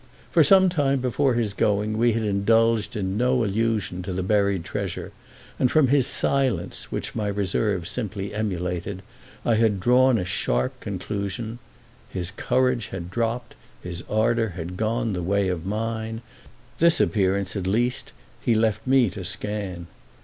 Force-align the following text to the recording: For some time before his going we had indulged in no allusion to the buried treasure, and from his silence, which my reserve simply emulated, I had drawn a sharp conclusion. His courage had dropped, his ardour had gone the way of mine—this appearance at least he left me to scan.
For 0.31 0.43
some 0.43 0.67
time 0.67 0.99
before 0.99 1.35
his 1.35 1.53
going 1.53 1.95
we 1.95 2.13
had 2.13 2.23
indulged 2.23 2.95
in 2.95 3.17
no 3.17 3.43
allusion 3.45 4.01
to 4.01 4.11
the 4.11 4.23
buried 4.23 4.65
treasure, 4.65 5.11
and 5.59 5.69
from 5.71 5.89
his 5.89 6.07
silence, 6.07 6.91
which 6.91 7.13
my 7.13 7.27
reserve 7.27 7.87
simply 7.87 8.33
emulated, 8.33 9.03
I 9.45 9.53
had 9.57 9.79
drawn 9.79 10.17
a 10.17 10.25
sharp 10.25 10.79
conclusion. 10.79 11.59
His 12.09 12.31
courage 12.31 12.87
had 12.87 13.11
dropped, 13.11 13.53
his 13.83 14.03
ardour 14.09 14.49
had 14.57 14.75
gone 14.75 15.13
the 15.13 15.21
way 15.21 15.49
of 15.49 15.67
mine—this 15.67 16.99
appearance 16.99 17.55
at 17.55 17.67
least 17.67 18.11
he 18.41 18.55
left 18.55 18.87
me 18.87 19.07
to 19.11 19.23
scan. 19.23 19.85